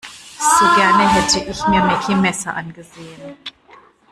So 0.39 0.65
gerne 0.75 1.07
hätte 1.13 1.47
ich 1.47 1.67
mir 1.67 1.83
Meckie 1.83 2.15
Messer 2.15 2.55
angesehen. 2.55 3.37